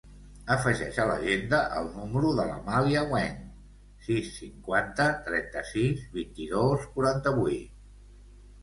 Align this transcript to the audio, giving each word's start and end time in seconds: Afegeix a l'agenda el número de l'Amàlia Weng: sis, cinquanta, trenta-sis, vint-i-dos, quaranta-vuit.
Afegeix 0.53 0.95
a 1.01 1.03
l'agenda 1.09 1.59
el 1.81 1.89
número 1.97 2.31
de 2.39 2.45
l'Amàlia 2.53 3.03
Weng: 3.11 3.37
sis, 4.07 4.33
cinquanta, 4.41 5.09
trenta-sis, 5.29 6.05
vint-i-dos, 6.19 6.91
quaranta-vuit. 6.99 7.83